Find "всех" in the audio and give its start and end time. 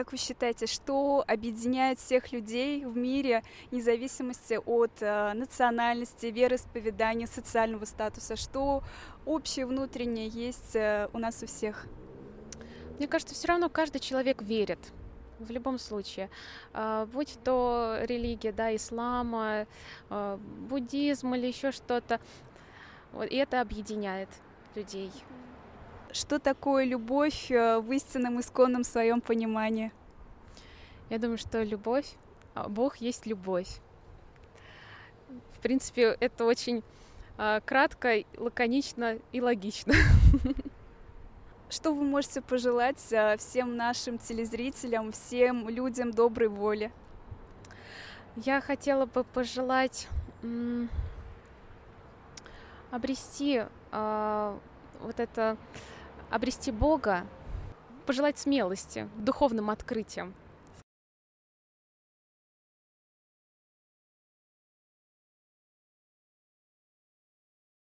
1.98-2.32, 11.46-11.84